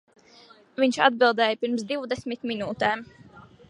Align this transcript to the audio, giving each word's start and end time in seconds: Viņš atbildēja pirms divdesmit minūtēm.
Viņš 0.85 0.97
atbildēja 1.09 1.61
pirms 1.67 1.87
divdesmit 1.93 2.51
minūtēm. 2.55 3.09